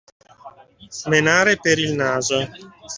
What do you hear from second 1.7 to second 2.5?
il naso.